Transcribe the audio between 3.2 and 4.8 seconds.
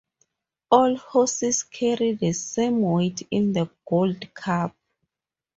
in the Gold Cup.